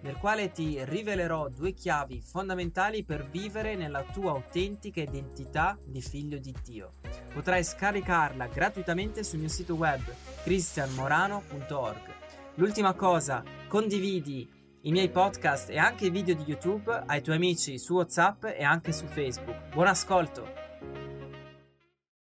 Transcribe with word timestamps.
nel 0.00 0.16
quale 0.16 0.50
ti 0.52 0.78
rivelerò 0.84 1.48
due 1.48 1.72
chiavi 1.72 2.20
fondamentali 2.20 3.04
per 3.04 3.28
vivere 3.28 3.76
nella 3.76 4.02
tua 4.02 4.32
autentica 4.32 5.00
identità 5.00 5.78
di 5.84 6.00
figlio 6.00 6.38
di 6.38 6.54
Dio. 6.62 6.94
Potrai 7.32 7.64
scaricarla 7.64 8.46
gratuitamente 8.46 9.24
sul 9.24 9.40
mio 9.40 9.48
sito 9.48 9.74
web 9.74 10.02
cristianmorano.org. 10.42 12.14
L'ultima 12.54 12.94
cosa, 12.94 13.42
condividi 13.68 14.48
i 14.82 14.92
miei 14.92 15.10
podcast 15.10 15.70
e 15.70 15.78
anche 15.78 16.06
i 16.06 16.10
video 16.10 16.34
di 16.34 16.44
YouTube 16.46 17.02
ai 17.06 17.20
tuoi 17.20 17.36
amici 17.36 17.78
su 17.78 17.94
WhatsApp 17.94 18.44
e 18.44 18.62
anche 18.62 18.92
su 18.92 19.04
Facebook. 19.06 19.74
Buon 19.74 19.88
ascolto! 19.88 20.64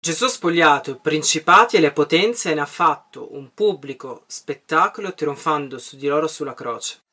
Gesù 0.00 0.24
ha 0.24 0.28
spogliato 0.28 0.90
i 0.90 0.98
principati 1.00 1.76
e 1.76 1.80
le 1.80 1.92
potenze 1.92 2.50
e 2.50 2.54
ne 2.54 2.60
ha 2.60 2.66
fatto 2.66 3.34
un 3.34 3.52
pubblico 3.54 4.24
spettacolo 4.26 5.14
trionfando 5.14 5.78
su 5.78 5.96
di 5.96 6.06
loro 6.08 6.26
sulla 6.26 6.52
croce. 6.52 7.03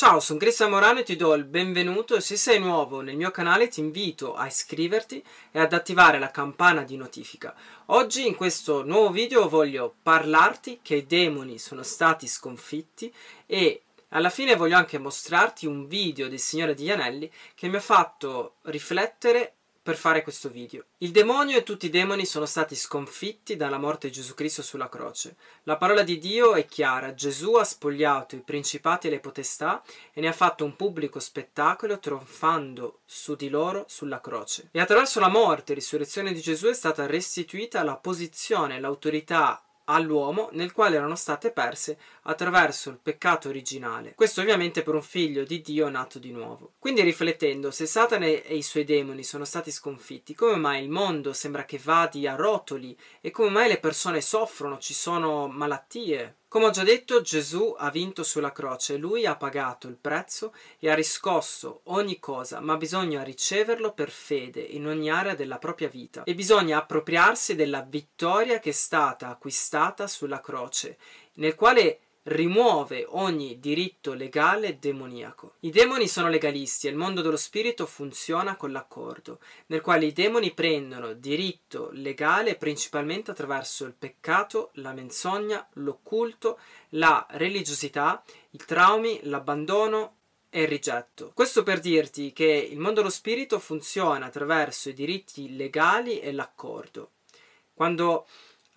Ciao, 0.00 0.20
sono 0.20 0.38
Cristian 0.38 0.70
Morano 0.70 1.00
e 1.00 1.02
ti 1.02 1.16
do 1.16 1.34
il 1.34 1.42
benvenuto. 1.42 2.20
Se 2.20 2.36
sei 2.36 2.60
nuovo 2.60 3.00
nel 3.00 3.16
mio 3.16 3.32
canale 3.32 3.66
ti 3.66 3.80
invito 3.80 4.36
a 4.36 4.46
iscriverti 4.46 5.20
e 5.50 5.58
ad 5.58 5.72
attivare 5.72 6.20
la 6.20 6.30
campana 6.30 6.84
di 6.84 6.96
notifica. 6.96 7.52
Oggi 7.86 8.24
in 8.24 8.36
questo 8.36 8.84
nuovo 8.84 9.10
video 9.10 9.48
voglio 9.48 9.96
parlarti 10.00 10.78
che 10.82 10.94
i 10.94 11.06
demoni 11.06 11.58
sono 11.58 11.82
stati 11.82 12.28
sconfitti 12.28 13.12
e 13.44 13.82
alla 14.10 14.30
fine 14.30 14.54
voglio 14.54 14.76
anche 14.76 14.98
mostrarti 14.98 15.66
un 15.66 15.88
video 15.88 16.28
del 16.28 16.38
Signore 16.38 16.74
degli 16.74 16.92
Anelli 16.92 17.28
che 17.56 17.66
mi 17.66 17.74
ha 17.74 17.80
fatto 17.80 18.58
riflettere 18.66 19.54
per 19.88 19.96
fare 19.96 20.22
questo 20.22 20.50
video. 20.50 20.84
Il 20.98 21.12
demonio 21.12 21.56
e 21.56 21.62
tutti 21.62 21.86
i 21.86 21.88
demoni 21.88 22.26
sono 22.26 22.44
stati 22.44 22.74
sconfitti 22.74 23.56
dalla 23.56 23.78
morte 23.78 24.08
di 24.08 24.12
Gesù 24.12 24.34
Cristo 24.34 24.60
sulla 24.60 24.90
croce. 24.90 25.36
La 25.62 25.78
parola 25.78 26.02
di 26.02 26.18
Dio 26.18 26.56
è 26.56 26.66
chiara, 26.66 27.14
Gesù 27.14 27.54
ha 27.54 27.64
spogliato 27.64 28.36
i 28.36 28.42
principati 28.42 29.06
e 29.06 29.10
le 29.10 29.18
potestà 29.18 29.82
e 30.12 30.20
ne 30.20 30.28
ha 30.28 30.32
fatto 30.34 30.66
un 30.66 30.76
pubblico 30.76 31.20
spettacolo 31.20 31.98
trionfando 31.98 32.98
su 33.06 33.34
di 33.34 33.48
loro 33.48 33.86
sulla 33.88 34.20
croce. 34.20 34.68
E 34.72 34.78
attraverso 34.78 35.20
la 35.20 35.28
morte 35.28 35.72
e 35.72 35.76
risurrezione 35.76 36.34
di 36.34 36.40
Gesù 36.42 36.66
è 36.66 36.74
stata 36.74 37.06
restituita 37.06 37.82
la 37.82 37.96
posizione 37.96 38.80
l'autorità 38.80 39.62
all'uomo 39.88 40.48
nel 40.52 40.72
quale 40.72 40.96
erano 40.96 41.14
state 41.14 41.50
perse 41.50 41.98
attraverso 42.22 42.90
il 42.90 42.98
peccato 43.02 43.48
originale. 43.48 44.14
Questo 44.14 44.40
ovviamente 44.40 44.82
per 44.82 44.94
un 44.94 45.02
figlio 45.02 45.44
di 45.44 45.60
Dio 45.60 45.88
nato 45.88 46.18
di 46.18 46.30
nuovo. 46.30 46.72
Quindi 46.78 47.02
riflettendo, 47.02 47.70
se 47.70 47.86
Satana 47.86 48.26
e 48.26 48.42
i 48.50 48.62
suoi 48.62 48.84
demoni 48.84 49.22
sono 49.22 49.44
stati 49.44 49.70
sconfitti, 49.70 50.34
come 50.34 50.56
mai 50.56 50.82
il 50.82 50.90
mondo 50.90 51.32
sembra 51.32 51.64
che 51.64 51.80
vadi 51.82 52.26
a 52.26 52.34
rotoli 52.34 52.96
e 53.20 53.30
come 53.30 53.50
mai 53.50 53.68
le 53.68 53.78
persone 53.78 54.20
soffrono, 54.20 54.78
ci 54.78 54.94
sono 54.94 55.48
malattie, 55.48 56.36
come 56.48 56.64
ho 56.64 56.70
già 56.70 56.82
detto, 56.82 57.20
Gesù 57.20 57.74
ha 57.76 57.90
vinto 57.90 58.22
sulla 58.22 58.52
croce, 58.52 58.96
lui 58.96 59.26
ha 59.26 59.36
pagato 59.36 59.86
il 59.86 59.98
prezzo 60.00 60.54
e 60.78 60.88
ha 60.88 60.94
riscosso 60.94 61.82
ogni 61.84 62.18
cosa, 62.18 62.60
ma 62.60 62.78
bisogna 62.78 63.22
riceverlo 63.22 63.92
per 63.92 64.08
fede 64.08 64.60
in 64.60 64.86
ogni 64.86 65.10
area 65.10 65.34
della 65.34 65.58
propria 65.58 65.88
vita. 65.88 66.24
E 66.24 66.34
bisogna 66.34 66.78
appropriarsi 66.78 67.54
della 67.54 67.82
vittoria 67.82 68.60
che 68.60 68.70
è 68.70 68.72
stata 68.72 69.28
acquistata 69.28 70.06
sulla 70.06 70.40
croce, 70.40 70.96
nel 71.34 71.54
quale 71.54 72.00
rimuove 72.28 73.06
ogni 73.08 73.58
diritto 73.58 74.12
legale 74.12 74.78
demoniaco. 74.78 75.54
I 75.60 75.70
demoni 75.70 76.08
sono 76.08 76.28
legalisti 76.28 76.86
e 76.86 76.90
il 76.90 76.96
mondo 76.96 77.22
dello 77.22 77.36
spirito 77.36 77.86
funziona 77.86 78.56
con 78.56 78.70
l'accordo, 78.70 79.40
nel 79.66 79.80
quale 79.80 80.06
i 80.06 80.12
demoni 80.12 80.52
prendono 80.52 81.14
diritto 81.14 81.88
legale 81.92 82.56
principalmente 82.56 83.30
attraverso 83.30 83.84
il 83.84 83.94
peccato, 83.98 84.70
la 84.74 84.92
menzogna, 84.92 85.66
l'occulto, 85.74 86.58
la 86.90 87.26
religiosità, 87.30 88.22
i 88.50 88.58
traumi, 88.58 89.20
l'abbandono 89.22 90.16
e 90.50 90.62
il 90.62 90.68
rigetto. 90.68 91.32
Questo 91.34 91.62
per 91.62 91.80
dirti 91.80 92.32
che 92.32 92.68
il 92.70 92.78
mondo 92.78 93.00
dello 93.00 93.10
spirito 93.10 93.58
funziona 93.58 94.26
attraverso 94.26 94.90
i 94.90 94.94
diritti 94.94 95.56
legali 95.56 96.20
e 96.20 96.32
l'accordo. 96.32 97.12
Quando 97.72 98.26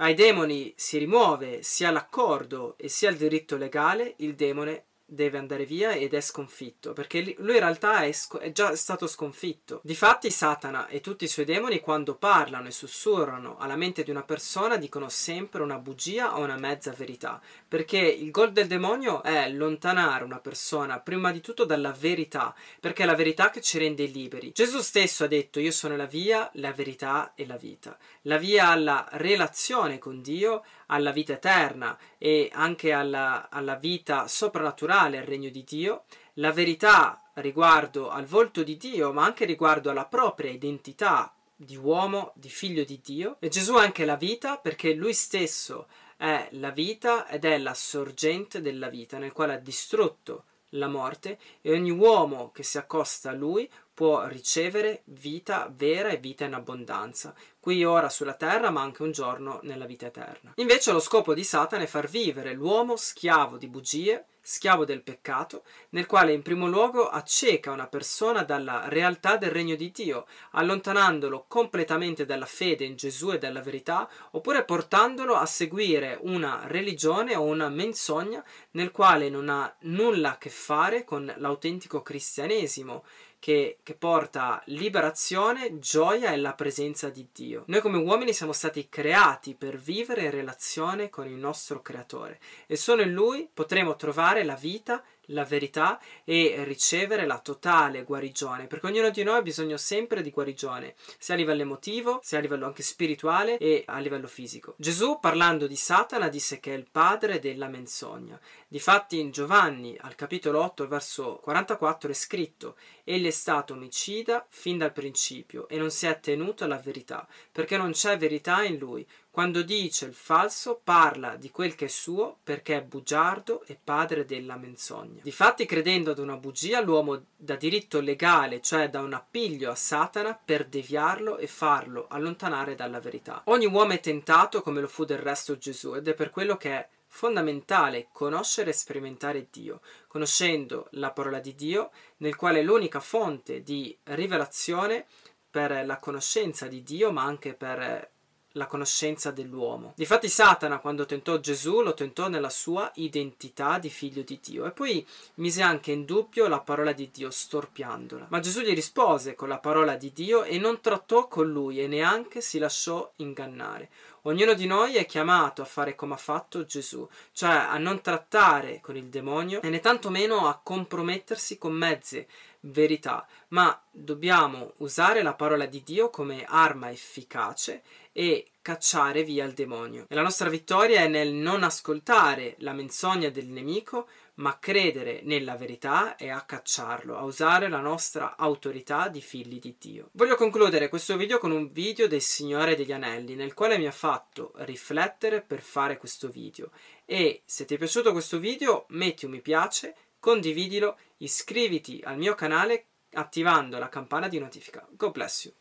ai 0.02 0.16
demoni 0.16 0.74
si 0.76 0.98
rimuove 0.98 1.62
sia 1.62 1.92
l'accordo 1.92 2.76
e 2.78 2.90
sia 2.90 3.12
il 3.12 3.18
diritto 3.18 3.56
legale, 3.56 4.16
il 4.18 4.34
demone 4.34 4.86
deve 5.12 5.38
andare 5.38 5.66
via 5.66 5.92
ed 5.92 6.14
è 6.14 6.22
sconfitto, 6.22 6.94
perché 6.94 7.36
lui 7.38 7.56
in 7.56 7.60
realtà 7.60 8.04
è, 8.04 8.16
è, 8.40 8.52
già 8.54 8.76
stato 8.78 9.08
sconfitto. 9.08 9.82
Difatti 9.84 10.32
Satana 10.32 10.88
e 10.88 11.02
tutti 11.02 11.26
i 11.26 11.28
suoi 11.28 11.44
demoni 11.44 11.82
quando 11.82 12.16
parlano 12.16 12.70
e 12.70 12.72
sussurrano 12.72 13.58
alla 13.58 13.76
mente 13.76 14.04
di 14.04 14.10
una 14.10 14.24
persona 14.24 14.78
dicono 14.78 15.10
sempre 15.10 15.64
una 15.64 15.78
bugia 15.78 16.38
o 16.38 16.44
una 16.44 16.56
mezza 16.56 16.92
verità, 16.92 17.42
perché 17.68 17.98
il 17.98 18.32
gol 18.32 18.54
del 18.54 18.68
demonio 18.68 19.22
è 19.22 19.36
allontanare 19.36 20.24
una 20.24 20.40
persona 20.40 21.00
prima 21.00 21.32
di 21.34 21.42
tutto 21.42 21.66
dalla 21.66 21.92
verità, 21.92 22.56
perché 22.80 23.04
è 23.04 23.06
la 23.06 23.16
verità 23.16 23.50
che 23.50 23.60
ci 23.60 23.78
rende 23.78 24.06
liberi. 24.06 24.54
Gesù 24.54 24.80
stesso 24.80 25.26
ha 25.26 25.28
detto 25.28 25.60
io 25.60 25.72
sono 25.72 25.98
la 25.98 26.06
via, 26.06 26.50
la 26.54 26.72
verità 26.72 27.34
e 27.36 27.46
la 27.46 27.58
vita. 27.58 27.98
La 28.24 28.38
via 28.38 28.70
alla 28.70 29.08
relazione 29.12 29.98
con 29.98 30.22
Dio, 30.22 30.64
alla 30.92 31.12
vita 31.12 31.34
eterna 31.34 31.98
e 32.18 32.50
anche 32.54 32.92
alla, 32.92 33.50
alla 33.50 33.76
vita 33.76 34.28
soprannaturale, 34.28 35.18
al 35.18 35.26
regno 35.26 35.50
di 35.50 35.64
Dio, 35.64 36.04
la 36.36 36.52
verità 36.52 37.32
riguardo 37.36 38.10
al 38.10 38.26
volto 38.26 38.64
di 38.64 38.78
Dio, 38.78 39.12
ma 39.12 39.24
anche 39.24 39.46
riguardo 39.46 39.90
alla 39.90 40.06
propria 40.06 40.52
identità 40.52 41.34
di 41.56 41.76
uomo, 41.76 42.34
di 42.36 42.50
figlio 42.50 42.84
di 42.84 43.00
Dio. 43.04 43.38
E 43.40 43.50
Gesù 43.50 43.74
è 43.76 43.82
anche 43.82 44.06
la 44.06 44.16
vita 44.18 44.58
perché 44.58 44.94
lui 44.94 45.14
stesso 45.14 45.88
è 46.18 46.50
la 46.52 46.72
vita 46.72 47.28
ed 47.28 47.46
è 47.46 47.58
la 47.58 47.74
sorgente 47.74 48.62
della 48.62 48.90
vita, 48.90 49.18
nel 49.18 49.32
quale 49.32 49.54
ha 49.54 49.58
distrutto 49.58 50.46
la 50.76 50.88
morte 50.88 51.38
e 51.62 51.72
ogni 51.74 51.92
uomo 51.92 52.52
che 52.52 52.64
si 52.64 52.78
accosta 52.78 53.32
a 53.32 53.34
lui 53.34 53.70
può 54.02 54.26
ricevere 54.26 55.04
vita 55.06 55.72
vera 55.72 56.10
e 56.10 56.18
vita 56.18 56.44
in 56.44 56.56
abbondanza, 56.56 57.36
qui 57.60 57.86
ora 57.86 58.10
sulla 58.10 58.34
terra 58.34 58.72
ma 58.72 58.82
anche 58.82 59.04
un 59.04 59.12
giorno 59.12 59.60
nella 59.62 59.86
vita 59.86 60.08
eterna. 60.08 60.54
Invece 60.56 60.92
lo 60.92 61.00
scopo 61.00 61.36
di 61.36 61.44
Satana 61.44 61.84
è 61.84 61.86
far 61.86 62.10
vivere 62.10 62.54
l'uomo 62.54 62.96
schiavo 62.96 63.58
di 63.58 63.68
bugie, 63.68 64.26
schiavo 64.42 64.86
del 64.86 65.04
peccato, 65.04 65.64
nel 65.90 66.06
quale 66.06 66.34
in 66.34 66.42
primo 66.42 66.68
luogo 66.68 67.08
acceca 67.08 67.72
una 67.72 67.88
persona 67.88 68.44
dalla 68.44 68.90
realtà 68.90 69.38
del 69.38 69.52
regno 69.52 69.76
di 69.76 69.92
Dio, 69.92 70.26
allontanandolo 70.52 71.46
completamente 71.48 72.26
dalla 72.26 72.46
fede 72.46 72.86
in 72.86 72.96
Gesù 72.96 73.32
e 73.32 73.38
dalla 73.38 73.62
verità, 73.62 74.10
oppure 74.32 74.66
portandolo 74.66 75.36
a 75.36 75.46
seguire 75.46 76.18
una 76.22 76.64
religione 76.66 77.36
o 77.36 77.44
una 77.44 77.70
menzogna 77.70 78.44
nel 78.72 78.92
quale 78.92 79.30
non 79.30 79.50
ha 79.50 79.74
nulla 79.82 80.32
a 80.32 80.38
che 80.38 80.50
fare 80.50 81.04
con 81.04 81.32
l'autentico 81.38 82.02
cristianesimo 82.02 83.04
che, 83.42 83.80
che, 83.82 83.96
porta 83.96 84.62
liberazione, 84.66 85.80
gioia 85.80 86.32
e 86.32 86.38
la 86.38 86.54
presenza 86.54 87.10
di 87.10 87.28
Dio. 87.34 87.64
Noi 87.68 87.82
come 87.82 87.98
uomini 87.98 88.34
siamo 88.34 88.54
stati 88.54 88.88
creati 88.88 89.56
per 89.56 89.78
vivere 89.78 90.26
in 90.26 90.30
relazione 90.30 91.10
con 91.10 91.26
il 91.26 91.34
nostro 91.34 91.82
Creatore 91.82 92.40
e 92.68 92.76
solo 92.76 93.02
in 93.02 93.12
Lui 93.12 93.50
potremo 93.52 93.96
trovare 93.96 94.31
la 94.44 94.56
vita 94.56 95.04
la 95.32 95.44
verità 95.44 96.00
e 96.24 96.64
ricevere 96.64 97.26
la 97.26 97.40
totale 97.40 98.04
guarigione, 98.04 98.68
perché 98.68 98.88
ognuno 98.88 99.10
di 99.10 99.24
noi 99.24 99.38
ha 99.38 99.42
bisogno 99.42 99.78
sempre 99.78 100.22
di 100.22 100.32
guarigione, 100.32 100.96
sia 101.18 101.34
a 101.34 101.38
livello 101.38 101.62
emotivo, 101.62 102.20
sia 102.24 102.38
a 102.38 102.42
livello 102.42 102.66
anche 102.66 102.84
spirituale 102.84 103.58
e 103.58 103.84
a 103.86 104.00
livello 104.00 104.28
fisico. 104.28 104.76
Gesù, 104.78 105.20
parlando 105.20 105.68
di 105.68 105.76
Satana, 105.76 106.28
disse 106.30 106.60
che 106.60 106.74
è 106.74 106.78
il 106.78 106.88
padre 106.90 107.40
della 107.40 107.68
menzogna. 107.68 108.40
Difatti 108.68 109.20
in 109.20 109.32
Giovanni, 109.32 109.98
al 110.00 110.16
capitolo 110.16 110.62
8, 110.64 110.88
verso 110.88 111.40
44, 111.44 112.12
è 112.12 112.14
scritto 112.14 112.76
Egli 113.04 113.28
è 113.28 113.32
stato 113.32 113.74
omicida 113.74 114.46
fin 114.48 114.78
dal 114.78 114.94
principio 114.94 115.68
e 115.68 115.78
non 115.78 115.92
si 115.92 116.06
è 116.06 116.20
tenuto 116.20 116.64
alla 116.64 116.78
verità, 116.78 117.28
perché 117.52 117.76
non 117.76 117.92
c'è 117.92 118.18
verità 118.18 118.64
in 118.64 118.78
lui. 118.78 119.06
Quando 119.30 119.62
dice 119.62 120.06
il 120.06 120.14
falso, 120.14 120.80
parla 120.84 121.36
di 121.36 121.50
quel 121.50 121.74
che 121.76 121.86
è 121.86 121.90
suo 121.90 122.40
perché 122.44 122.78
è 122.78 122.82
bugiardo 122.84 123.64
e 123.66 123.80
padre 123.82 124.26
della 124.26 124.58
menzogna. 124.58 125.21
Difatti, 125.22 125.68
credendo 125.68 126.12
ad 126.12 126.18
una 126.18 126.36
bugia, 126.36 126.82
l'uomo 126.82 127.26
dà 127.36 127.56
diritto 127.56 128.00
legale, 128.00 128.60
cioè 128.60 128.90
da 128.90 129.02
un 129.02 129.14
appiglio 129.14 129.70
a 129.70 129.76
Satana, 129.76 130.34
per 130.34 130.66
deviarlo 130.66 131.38
e 131.38 131.46
farlo 131.46 132.08
allontanare 132.10 132.74
dalla 132.74 133.00
verità. 133.00 133.44
Ogni 133.46 133.68
uomo 133.68 133.94
è 133.94 134.00
tentato 134.00 134.64
come 134.64 134.82
lo 134.82 134.88
fu 134.88 135.06
del 135.06 135.20
resto 135.20 135.60
Gesù 135.60 135.94
ed 135.94 136.08
è 136.08 136.16
per 136.16 136.32
quello 136.32 136.58
che 136.58 136.72
è 136.72 136.90
fondamentale 137.06 138.08
conoscere 138.12 138.72
e 138.72 138.74
sperimentare 138.74 139.48
Dio, 139.52 139.82
conoscendo 140.08 140.88
la 140.94 141.12
parola 141.12 141.40
di 141.40 141.54
Dio, 141.54 141.92
nel 142.18 142.36
quale 142.36 142.62
è 142.62 142.64
l'unica 142.64 143.00
fonte 143.00 143.62
di 143.62 143.96
rivelazione 144.06 145.06
per 145.52 145.86
la 145.86 146.00
conoscenza 146.00 146.66
di 146.66 146.82
Dio, 146.82 147.12
ma 147.12 147.24
anche 147.24 147.54
per 147.54 148.10
la 148.54 148.68
conoscenza 148.68 149.32
dell'uomo. 149.32 149.94
Difatti 149.96 150.28
Satana 150.28 150.80
quando 150.80 151.06
tentò 151.06 151.40
Gesù 151.40 151.82
lo 151.82 151.94
tentò 151.94 152.28
nella 152.28 152.50
sua 152.50 152.92
identità 152.96 153.78
di 153.80 153.90
figlio 153.90 154.22
di 154.24 154.40
Dio 154.42 154.66
e 154.66 154.72
poi 154.72 155.06
mise 155.36 155.62
anche 155.62 155.92
in 155.92 156.06
dubbio 156.06 156.48
la 156.48 156.60
parola 156.60 156.92
di 156.92 157.10
Dio 157.12 157.30
storpiandola. 157.30 158.28
Ma 158.30 158.40
Gesù 158.40 158.62
gli 158.62 158.74
rispose 158.74 159.36
con 159.36 159.48
la 159.48 159.60
parola 159.60 159.96
di 159.96 160.12
Dio 160.14 160.44
e 160.44 160.58
non 160.58 160.82
trattò 160.82 161.28
con 161.28 161.50
lui 161.50 161.82
e 161.82 161.88
neanche 161.88 162.42
si 162.42 162.60
lasciò 162.60 163.12
ingannare. 163.18 163.90
Ognuno 164.26 164.54
di 164.54 164.68
noi 164.68 164.98
è 164.98 165.06
chiamato 165.08 165.64
a 165.64 165.66
fare 165.66 165.96
come 165.96 166.14
ha 166.14 166.18
fatto 166.18 166.64
Gesù, 166.64 167.08
cioè 167.32 167.50
a 167.50 167.78
non 167.80 168.02
trattare 168.02 168.80
con 168.80 168.96
il 168.96 169.06
demonio 169.06 169.64
e 169.64 169.70
né 169.70 169.80
tantomeno 169.80 170.48
a 170.48 170.60
compromettersi 170.62 171.58
con 171.58 171.74
mezze 171.74 172.28
verità, 172.62 173.28
ma 173.50 173.82
dobbiamo 173.90 174.74
usare 174.78 175.22
la 175.22 175.34
parola 175.34 175.66
di 175.66 175.82
Dio 175.84 176.10
come 176.10 176.46
arma 176.48 176.92
efficace 176.92 177.84
e 178.12 178.52
cacciare 178.62 179.24
via 179.24 179.46
il 179.46 179.54
demonio. 179.54 180.06
E 180.08 180.16
la 180.16 180.22
nostra 180.22 180.50
vittoria 180.50 181.02
è 181.02 181.08
nel 181.08 181.32
non 181.34 181.64
ascoltare 181.64 182.56
la 182.60 182.74
menzogna 182.74 183.30
del 183.30 183.48
nemico, 183.48 184.08
ma 184.36 184.58
credere 184.60 185.22
nella 185.24 185.56
verità 185.56 186.16
e 186.16 186.30
a 186.30 186.42
cacciarlo, 186.42 187.18
a 187.18 187.24
usare 187.24 187.70
la 187.70 187.80
nostra 187.80 188.36
autorità 188.38 189.08
di 189.08 189.22
figli 189.22 189.60
di 189.60 189.76
Dio. 189.80 190.10
Voglio 190.14 190.36
concludere 190.36 190.90
questo 190.90 191.16
video 191.16 191.38
con 191.38 191.52
un 191.52 191.72
video 191.72 192.08
del 192.08 192.22
Signore 192.22 192.76
degli 192.76 192.92
Anelli, 192.92 193.36
nel 193.36 193.54
quale 193.54 193.78
mi 193.78 193.88
ha 193.88 193.92
fatto 193.92 194.54
riflettere 194.58 195.42
per 195.42 195.62
fare 195.62 195.98
questo 195.98 196.28
video. 196.30 196.72
E 197.06 197.42
se 197.46 197.66
ti 197.66 197.76
è 197.76 197.78
piaciuto 197.78 198.12
questo 198.12 198.40
video, 198.40 198.86
metti 198.90 199.26
un 199.26 199.32
mi 199.32 199.42
piace, 199.42 199.96
condividilo, 200.20 200.98
iscriviti 201.24 202.02
al 202.04 202.18
mio 202.18 202.36
canale 202.36 202.88
attivando 203.14 203.78
la 203.78 203.90
campana 203.90 204.28
di 204.28 204.40
notifica. 204.40 204.88
God 204.92 205.12
bless 205.12 205.46
you. 205.46 205.54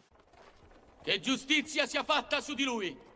Che 1.02 1.20
giustizia 1.20 1.86
sia 1.86 2.04
fatta 2.04 2.40
su 2.40 2.54
di 2.54 2.64
lui! 2.64 3.08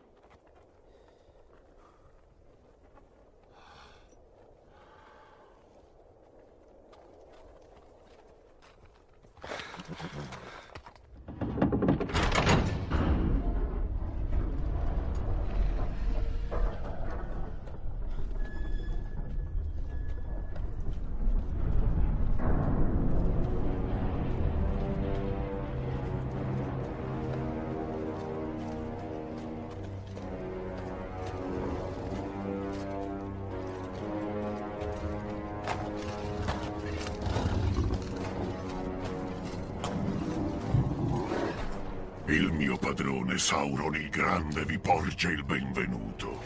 Il 42.35 42.51
mio 42.51 42.75
padrone 42.75 43.37
Sauron 43.37 43.95
il 43.95 44.09
Grande 44.09 44.65
vi 44.65 44.77
porge 44.77 45.29
il 45.29 45.41
benvenuto. 45.45 46.41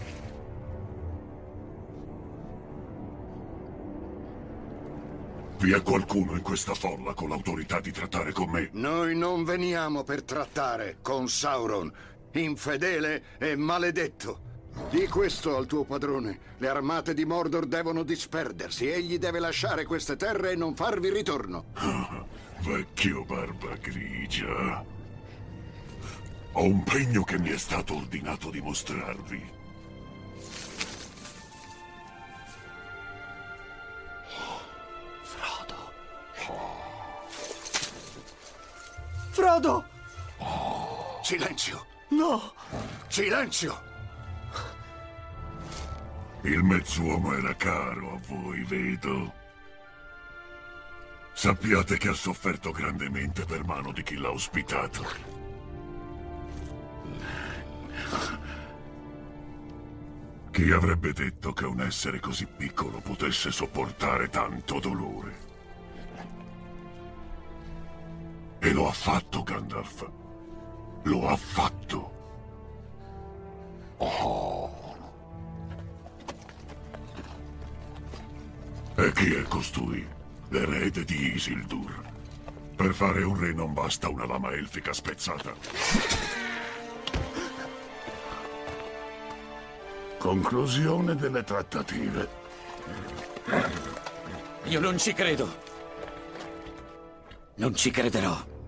Vi 5.58 5.72
è 5.72 5.82
qualcuno 5.82 6.34
in 6.34 6.44
questa 6.44 6.76
folla 6.76 7.16
con 7.16 7.30
l'autorità 7.30 7.80
di 7.80 7.92
trattare 7.92 8.32
con 8.34 8.52
me? 8.52 8.70
Noi 8.74 9.18
non 9.18 9.44
veniamo 9.44 10.04
per 10.04 10.22
trattare 10.22 10.98
con 11.02 11.28
Sauron, 11.28 11.92
infedele 12.34 13.24
e 13.40 13.56
maledetto. 13.56 14.42
Di 14.92 15.08
questo 15.08 15.58
al 15.58 15.66
tuo 15.66 15.86
padrone. 15.86 16.40
Le 16.60 16.68
armate 16.68 17.16
di 17.16 17.26
Mordor 17.26 17.66
devono 17.66 18.04
disperdersi. 18.04 18.88
Egli 18.88 19.18
deve 19.18 19.40
lasciare 19.40 19.86
queste 19.86 20.16
terre 20.16 20.52
e 20.52 20.56
non 20.56 20.76
farvi 20.76 21.10
ritorno. 21.10 21.66
Vecchio 22.62 23.26
barba 23.26 23.76
grigia. 23.82 24.98
Ho 26.54 26.64
un 26.64 26.84
pegno 26.84 27.24
che 27.24 27.38
mi 27.40 27.50
è 27.50 27.58
stato 27.58 27.96
ordinato 27.96 28.50
di 28.50 28.62
mostrarvi. 28.62 29.58
Frodo! 39.32 39.86
Silenzio! 41.24 41.86
No! 42.10 42.54
Silenzio! 43.08 43.82
Il 46.42 46.64
mezzuomo 46.64 47.34
era 47.34 47.56
caro 47.56 48.16
a 48.16 48.20
voi, 48.28 48.64
vedo. 48.64 49.34
Sappiate 51.34 51.98
che 51.98 52.10
ha 52.10 52.14
sofferto 52.14 52.72
grandemente 52.72 53.46
per 53.46 53.64
mano 53.64 53.94
di 53.94 54.04
chi 54.04 54.16
l'ha 54.16 54.32
ospitato. 54.32 55.06
Chi 60.60 60.72
avrebbe 60.72 61.14
detto 61.14 61.54
che 61.54 61.64
un 61.64 61.80
essere 61.80 62.20
così 62.20 62.46
piccolo 62.46 63.00
potesse 63.00 63.50
sopportare 63.50 64.28
tanto 64.28 64.82
dolore? 64.82 65.38
E 68.60 68.74
lo 68.74 68.90
ha 68.90 68.92
fatto, 68.92 69.42
Gandalf. 69.42 70.12
Lo 71.04 71.30
ha 71.30 71.38
fatto. 71.38 72.12
Oh. 74.00 74.98
E 78.96 79.12
chi 79.14 79.34
è 79.36 79.44
costui? 79.44 80.06
L'erede 80.50 81.06
di 81.06 81.36
Isildur. 81.36 82.04
Per 82.76 82.94
fare 82.94 83.24
un 83.24 83.40
re 83.40 83.54
non 83.54 83.72
basta 83.72 84.10
una 84.10 84.26
lama 84.26 84.52
elfica 84.52 84.92
spezzata. 84.92 86.49
Conclusione 90.20 91.16
delle 91.16 91.44
trattative. 91.46 92.28
Io 94.66 94.80
non 94.82 94.98
ci 94.98 95.14
credo. 95.14 95.48
Non 97.56 97.74
ci 97.74 97.90
crederò. 97.90 98.59